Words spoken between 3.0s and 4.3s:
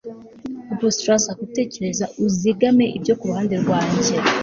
kuruhande rwanjye